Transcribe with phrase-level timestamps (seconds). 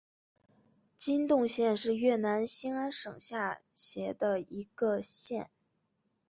[0.97, 5.51] 金洞县是越南兴安省下辖的一个县。